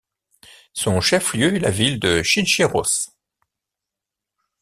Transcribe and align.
Son 0.73 0.99
chef-lieu 0.99 1.53
est 1.55 1.59
la 1.59 1.69
ville 1.69 1.99
de 1.99 2.23
Chincheros. 2.23 3.11